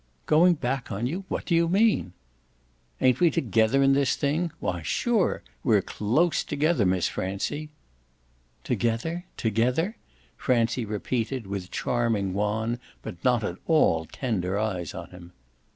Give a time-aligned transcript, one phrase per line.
[0.25, 2.13] "Going back on you what do you mean?"
[3.01, 4.51] "Ain't we together in this thing?
[4.59, 5.43] WHY sure!
[5.63, 7.69] We're CLOSE together, Miss Francie!"
[8.63, 9.97] "Together together?"
[10.37, 15.33] Francie repeated with charming wan but not at all tender eyes on him.